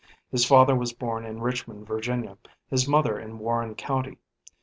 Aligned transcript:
His 0.31 0.45
father 0.45 0.75
was 0.75 0.93
born 0.93 1.27
in 1.27 1.41
Richmond, 1.41 1.85
Virginia, 1.85 2.35
his 2.71 2.87
mother 2.87 3.19
in 3.19 3.37
Warren 3.37 3.75
County. 3.75 4.17